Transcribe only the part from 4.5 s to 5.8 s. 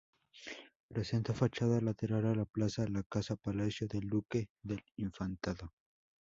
del Infantado.